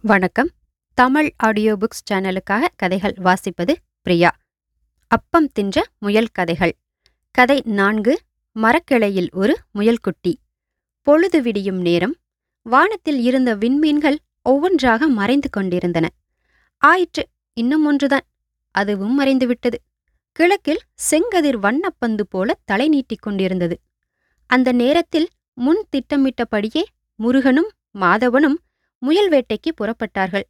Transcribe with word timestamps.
வணக்கம். 0.00 0.50
Tamil 0.94 1.32
audio 1.36 1.76
books 1.76 2.12
சேனலுக்காக 2.12 2.64
கதைகள் 2.76 3.14
வாசிப்பது 3.24 3.74
பிரியா. 4.02 4.36
அப்பம் 5.06 5.48
தின்ற 5.48 5.86
முயல் 5.98 6.26
கதைகள். 6.32 6.76
கதை 7.30 7.62
நான்கு 7.64 8.20
மரக்கிளையில் 8.52 9.28
ஒரு 9.32 9.58
முயல்குட்டி. 9.74 10.34
பொழுது 11.02 11.42
விடியும் 11.42 11.80
நேரம். 11.80 12.16
வானத்தில் 12.62 13.20
இருந்த 13.22 13.56
விண்மீன்கள் 13.56 14.16
ஒவ்வொன்றாக 14.42 15.08
மறைந்து 15.08 15.50
கொண்டிருந்தன. 15.50 16.08
ஆயிற்று 16.78 17.28
இன்னும் 17.52 17.86
ஒன்றுதான். 17.86 18.26
அதுவும் 18.70 19.20
மறைந்துவிட்டது. 19.20 19.78
கிழக்கில் 20.32 20.80
செங்கதிர் 21.10 21.58
வண்ணப்பந்து 21.58 22.22
போல 22.28 22.58
தலை 22.64 22.88
நீட்டிக் 22.88 23.22
கொண்டிருந்தது. 23.22 23.80
அந்த 24.46 24.72
நேரத்தில் 24.72 25.28
முன் 25.54 25.84
திட்டமிட்டபடியே 25.90 26.82
முருகனும் 27.14 27.70
மாதவனும் 27.94 28.56
முயல் 28.98 29.30
வேட்டைக்கு 29.30 29.72
புறப்பட்டார்கள். 29.74 30.42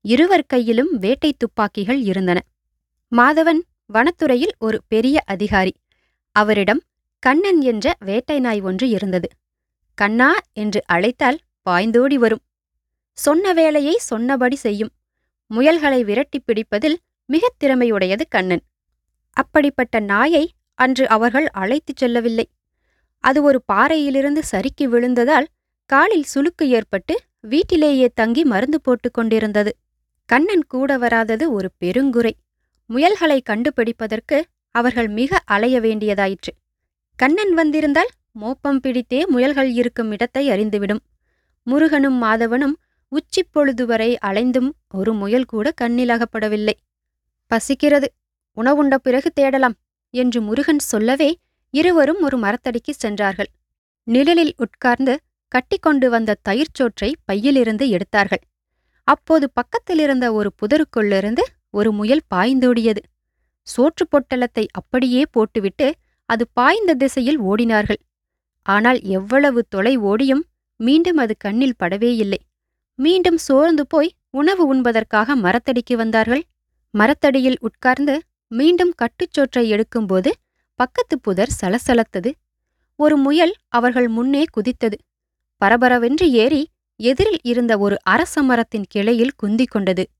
இருவர் 0.00 0.46
கையிலும் 0.46 0.98
வேட்டை 0.98 1.34
துப்பாக்கிகள் 1.38 2.00
இருந்தன. 2.00 2.40
மாதவன் 3.16 3.60
வனத்துறையில் 3.94 4.52
ஒரு 4.58 4.80
பெரிய 4.88 5.22
அதிகாரி. 5.26 5.74
அவரிடம் 6.32 6.82
கண்ணன் 7.18 7.60
என்ற 7.60 7.94
வேட்டை 7.98 8.40
நாய் 8.40 8.60
ஒன்று 8.60 8.88
இருந்தது. 8.88 9.28
கண்ணா 9.94 10.34
என்று 10.52 10.82
அழைத்தால் 10.86 11.38
பாய்ந்தோடி 11.70 12.14
வரும். 12.14 12.42
சொன்ன 13.12 13.52
வேலையை 13.52 13.96
சொன்னபடி 13.96 14.56
செய்யும். 14.56 14.90
முயல்களை 15.54 16.04
விரட்டிப் 16.04 16.46
பிடிப்பதில் 16.46 16.96
மிகத் 17.26 17.64
திறமையுடையது 17.64 18.20
கண்ணன். 18.28 18.62
அப்படிப்பட்ட 19.32 20.00
நாயை 20.00 20.52
அன்று 20.74 21.08
அவர்கள் 21.08 21.48
அழைத்துச் 21.50 21.96
செல்லவில்லை. 21.96 22.50
அது 23.18 23.42
ஒரு 23.42 23.62
பாறையிலிருந்து 23.62 24.42
சறுக்கி 24.44 24.88
விழுந்ததால் 24.88 25.46
காலில் 25.86 26.24
சுளுக்கு 26.34 26.66
ஏற்பட்டு 26.66 27.20
வீட்டிலேயே 27.44 28.08
தங்கி 28.14 28.44
மருந்து 28.44 28.80
போட்டுக் 28.80 29.14
கொண்டிருந்தது. 29.14 29.76
கண்ணன் 30.28 30.64
கூட 30.66 30.98
வராதது 30.98 31.52
ஒரு 31.52 31.70
பெருங்குறை. 31.84 32.32
முயல்களை 32.90 33.40
கண்டுபிடிப்பதற்கு 33.42 34.42
அவர்கள் 34.70 35.08
மிக 35.08 35.40
அலைய 35.44 35.80
வேண்டியதாயிற்று. 35.80 36.52
கண்ணன் 37.16 37.54
வந்திருந்தால் 37.54 38.08
மோப்பம் 38.32 38.80
பிடித்தே 38.80 39.26
முயல்கள் 39.26 39.70
இருக்கும் 39.72 40.12
இடத்தை 40.12 40.50
அறிந்துவிடும். 40.50 41.02
முருகனும் 41.66 42.22
மாதவனும் 42.22 42.72
உச்சிப் 43.08 43.50
பொழுது 43.50 43.86
வரை 43.86 44.18
அலைந்தும் 44.24 44.70
ஒரு 44.94 45.14
முயல் 45.14 45.44
கூட 45.44 45.72
கண்ணிலகப்படவில்லை. 45.80 46.72
பசிக்கிறது. 47.50 48.08
உணவுண்ட 48.56 48.94
பிறகு 48.94 49.30
தேடலாம் 49.32 49.74
என்று 50.14 50.40
முருகன் 50.40 50.78
சொல்லவே 50.78 51.36
இருவரும் 51.70 52.22
ஒரு 52.22 52.38
மரத்தடிக்கு 52.38 52.90
சென்றார்கள். 52.90 53.50
நிழலில் 54.06 54.54
உட்கார்ந்து 54.56 55.18
கட்டிக்கொண்டு 55.54 56.06
வந்த 56.10 56.38
தயிர்ச்சோற்றை 56.48 57.10
பையிலிருந்து 57.24 57.84
எடுத்தார்கள். 57.88 58.42
அப்போது 59.08 59.46
பக்கத்திலிருந்த 59.58 60.26
ஒரு 60.38 60.50
புதருக்குள்ளிருந்து 60.60 61.44
ஒரு 61.70 61.90
முயல் 61.92 62.24
பாய்ந்தோடியது. 62.34 63.02
சோற்று 63.66 64.04
பொட்டலத்தை 64.12 64.64
அப்படியே 64.72 65.22
போட்டுவிட்டு 65.30 65.86
அது 66.28 66.44
பாய்ந்த 66.52 66.92
திசையில் 66.94 67.40
ஓடினார்கள். 67.40 68.00
ஆனால் 68.66 68.98
எவ்வளவு 69.16 69.60
தொலை 69.68 69.94
ஓடியும் 70.10 70.42
மீண்டும் 70.80 71.16
அது 71.16 71.34
கண்ணில் 71.36 71.78
படவே 71.82 72.10
இல்லை. 72.16 72.40
மீண்டும் 72.98 73.38
சோர்ந்து 73.46 73.84
போய் 73.86 74.10
உணவு 74.30 74.62
உண்பதற்காக 74.66 75.36
மரத்தடிக்கு 75.36 75.94
வந்தார்கள். 75.96 76.42
மரத்தடியில் 76.94 77.58
உட்கார்ந்து 77.60 78.14
மீண்டும் 78.50 78.92
கட்டுச்சோற்றை 79.02 79.64
எடுக்கும்போது 79.74 80.30
பக்கத்து 80.80 81.14
புதர் 81.18 81.52
சலசலத்தது. 81.60 82.30
ஒரு 82.98 83.16
முயல் 83.16 83.54
அவர்கள் 83.68 84.08
முன்னே 84.08 84.42
குதித்தது. 84.56 84.96
பரபரவென்று 85.62 86.26
ஏறி 86.28 86.68
எதிரில் 87.00 87.40
இருந்த 87.42 87.78
ஒரு 87.78 87.96
அரச 88.02 88.42
மரத்தின் 88.42 88.84
கிளையில் 88.88 89.34
குந்திக் 89.42 89.70
கொண்டது. 89.70 90.10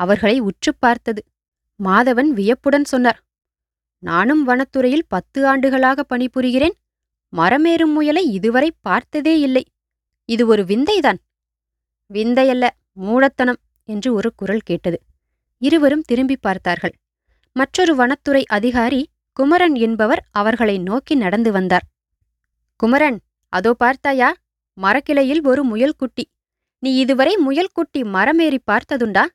அவர்களை 0.00 0.40
உற்றுப் 0.40 0.76
பார்த்தது. 0.78 1.24
மாதவன் 1.84 2.30
வியப்புடன் 2.30 2.84
சொன்னார் 2.84 3.20
நானும் 4.02 4.42
வனத்துறையில் 4.48 5.08
பத்து 5.08 5.46
ஆண்டுகளாக 5.46 6.04
பணிபுரிகிறேன். 6.10 6.76
மரமேறும் 7.36 7.92
முயலை 7.92 8.32
இதுவரை 8.32 8.72
பார்த்ததே 8.80 9.40
இல்லை. 9.40 9.64
இது 10.28 10.46
ஒரு 10.46 10.62
விந்தைதான். 10.62 11.18
விந்தையல்ல 12.10 12.68
மூடத்தனம் 12.92 13.60
என்று 13.84 14.14
ஒரு 14.14 14.32
குரல் 14.34 14.64
கேட்டது. 14.64 14.98
இருவரும் 15.62 16.02
திரும்பி 16.02 16.36
பார்த்தார்கள். 16.40 16.92
மற்றொரு 17.56 17.94
வனத்துறை 17.94 18.44
அதிகாரி 18.48 19.08
குமரன் 19.32 19.74
என்பவர் 19.74 20.22
அவர்களை 20.30 20.78
நோக்கி 20.78 21.14
நடந்து 21.14 21.52
வந்தார். 21.52 21.86
குமரன் 22.76 23.20
அதோ 23.52 23.74
பார்த்தாயா? 23.74 24.34
மரக்கிளையில் 24.78 25.46
ஒரு 25.46 25.66
முயல்குட்டி. 25.66 26.24
நீ 26.78 26.94
இதுவரை 26.94 27.36
முயல்குட்டி 27.46 27.98
மரமேறி 27.98 28.58
பார்த்ததுண்டா? 28.66 29.26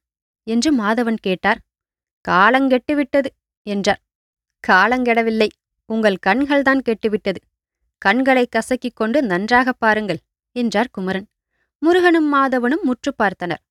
என்று 0.44 0.78
மாதவன் 0.78 1.18
கேட்டார். 1.20 1.60
காலங்கெட்டுவிட்டது 2.28 3.26
என்றார். 3.64 4.02
காலங்கெடவில்லை 4.68 5.48
உங்கள் 5.86 6.18
கண்கள்தான் 6.28 6.80
கெட்டுவிட்டது. 6.90 7.36
கண்களை 7.98 8.48
கசக்கிக் 8.56 8.96
கொண்டு 8.96 9.22
நன்றாகப் 9.22 9.80
பாருங்கள் 9.80 10.18
என்றார் 10.52 10.90
குமரன். 10.92 11.28
முருகனும் 11.78 12.34
மாதவனும் 12.34 12.82
முற்று 12.82 13.16
பார்த்தனர். 13.24 13.62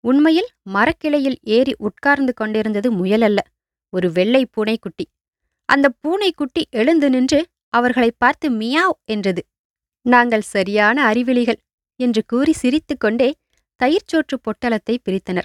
உண்மையில் 0.00 0.48
மரக்கிளையில் 0.62 1.38
ஏறி 1.42 1.74
உட்கார்ந்து 1.78 2.34
கொண்டிருந்தது 2.34 3.04
முயலல்ல. 3.04 3.38
ஒரு 3.88 4.12
வெள்ளை 4.12 4.46
பூனைக்குட்டி. 4.46 5.06
அந்த 5.64 5.88
பூனைக்குட்டி 6.00 6.66
எழுந்து 6.70 7.10
நின்று 7.10 7.46
அவர்களை 7.68 8.12
பார்த்து 8.18 8.50
மியாவ் 8.50 8.98
என்றது. 9.04 9.46
நாங்கள் 10.02 10.40
சரியான 10.40 11.12
அறிவிலிகள் 11.12 11.56
என்று 11.96 12.24
கூறி 12.26 12.52
சிரித்துக்கொண்டே 12.52 13.34
தயிர்ச்சோற்று 13.84 14.38
பொட்டலத்தை 14.42 14.96
பிரித்தனர். 15.04 15.44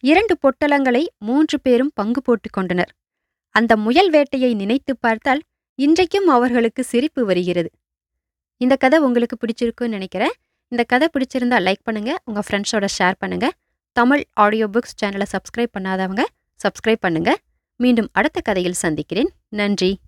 இரண்டு 0.00 0.38
பொட்டலங்களை 0.38 1.06
மூன்று 1.18 1.60
பேரும் 1.60 1.90
பங்கு 1.94 2.22
போட்டுக் 2.22 2.52
கொண்டனர். 2.52 2.94
அந்த 3.50 3.76
முயல் 3.76 4.10
வேட்டையை 4.10 4.54
நினைத்துப் 4.54 4.98
பார்த்தால் 5.00 5.42
இன்றைக்கும் 5.74 6.26
அவர்களுக்கு 6.26 6.84
சிரிப்பு 6.84 7.24
வருகிறது. 7.24 7.70
இந்த 8.56 8.76
கதை 8.76 8.98
உங்களுக்கு 8.98 9.36
பிடிச்சிருக்குன்னு 9.36 9.88
நினைக்கிறேன். 9.88 10.32
இந்த 10.68 10.84
கதை 10.84 11.08
பிடிச்சிருந்தா 11.12 11.62
லைக் 11.62 11.82
பண்ணுங்க 11.82 12.20
உங்க 12.24 12.42
ஃப்ரெண்ட்ஸோட 12.50 12.86
ஷேர் 12.98 13.14
பண்ணுங்க. 13.18 13.52
தமிழ் 13.92 14.24
ஆடியோ 14.32 14.68
புக்ஸ் 14.68 15.04
சேனலை 15.04 15.22
சப்ஸ்கிரைப் 15.32 15.76
பண்ணாதவங்க 15.78 16.24
சப்ஸ்கிரைப் 16.56 16.96
பண்ணுங்க. 17.00 17.38
மீண்டும் 17.76 18.08
அடுத்த 18.12 18.40
கதையில் 18.40 18.72
சந்திக்கிறேன். 18.72 19.30
நன்றி. 19.48 19.98